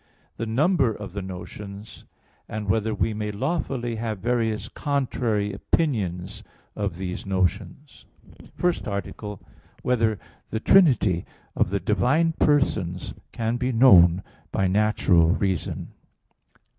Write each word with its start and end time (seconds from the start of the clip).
(3) 0.37 0.45
The 0.47 0.51
number 0.51 0.91
of 0.91 1.13
the 1.13 1.21
notions? 1.21 2.05
(4) 2.49 2.61
Whether 2.61 2.91
we 2.95 3.13
may 3.13 3.29
lawfully 3.31 3.97
have 3.97 4.17
various 4.17 4.67
contrary 4.67 5.53
opinions 5.53 6.43
of 6.75 6.97
these 6.97 7.23
notions?_______________________ 7.27 8.07
FIRST 8.55 8.87
ARTICLE 8.87 9.39
[I, 9.39 9.39
Q. 9.39 9.47
32, 9.47 9.49
Art. 9.53 9.83
1] 9.83 9.89
Whether 9.91 10.19
the 10.49 10.59
Trinity 10.59 11.25
of 11.55 11.69
the 11.69 11.79
Divine 11.79 12.31
Persons 12.33 13.13
Can 13.31 13.57
Be 13.57 13.71
Known 13.71 14.23
by 14.51 14.65
Natural 14.67 15.27
Reason? 15.29 15.89